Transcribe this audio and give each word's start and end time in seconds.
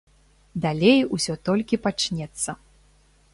Далей 0.63 0.99
усё 1.17 1.33
толькі 1.49 1.79
пачнецца. 1.85 2.49